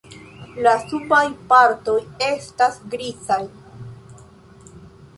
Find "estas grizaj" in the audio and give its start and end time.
2.31-3.41